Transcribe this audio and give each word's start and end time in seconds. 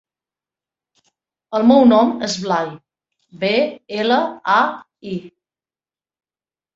El 1.57 1.65
meu 1.71 1.83
nom 1.89 2.13
és 2.27 2.37
Blai: 2.45 2.71
be, 3.43 3.51
ela, 4.05 4.17
a, 4.55 4.57
i. 5.11 5.19